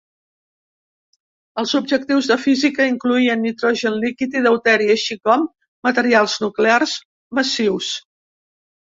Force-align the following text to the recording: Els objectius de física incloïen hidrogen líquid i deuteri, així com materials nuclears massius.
Els 1.63 1.73
objectius 1.79 2.29
de 2.31 2.37
física 2.45 2.87
incloïen 2.91 3.43
hidrogen 3.49 3.97
líquid 4.05 4.37
i 4.39 4.41
deuteri, 4.47 4.87
així 4.93 5.17
com 5.27 5.45
materials 5.89 6.39
nuclears 6.45 6.95
massius. 7.41 7.91